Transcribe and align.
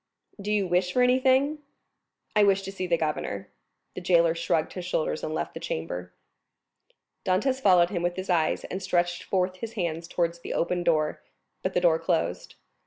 "Do 0.41 0.51
you 0.51 0.65
wish 0.65 0.91
for 0.93 1.03
anything?" 1.03 1.59
"I 2.35 2.43
wish 2.43 2.63
to 2.63 2.71
see 2.71 2.87
the 2.87 2.97
governor." 2.97 3.49
The 3.93 4.01
jailer 4.01 4.33
shrugged 4.33 4.73
his 4.73 4.83
shoulders 4.83 5.23
and 5.23 5.31
left 5.31 5.53
the 5.53 5.59
chamber. 5.59 6.11
Dantès 7.23 7.61
followed 7.61 7.91
him 7.91 8.01
with 8.01 8.15
his 8.15 8.27
eyes, 8.27 8.63
and 8.63 8.81
stretched 8.81 9.21
forth 9.21 9.57
his 9.57 9.73
hands 9.73 10.07
towards 10.07 10.39
the 10.39 10.55
open 10.55 10.81
door; 10.81 11.21
but 11.61 11.75
the 11.75 11.81
door 11.81 11.99
closed. 11.99 12.55